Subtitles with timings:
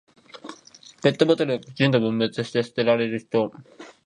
[1.03, 3.51] ペットボトルをきちんと分別して捨てられる人。